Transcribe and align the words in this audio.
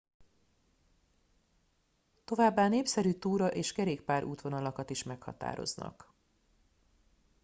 továbbá 2.23 2.67
népszerű 2.67 3.13
túra 3.13 3.47
és 3.47 3.71
kerékpár 3.71 4.23
útvonalakat 4.23 4.89
is 4.89 5.03
meghatároznak 5.03 6.13